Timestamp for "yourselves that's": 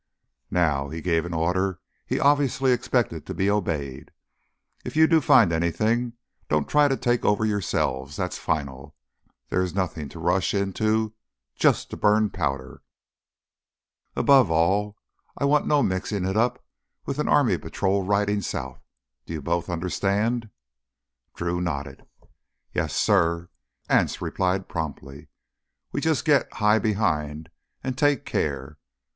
7.45-8.39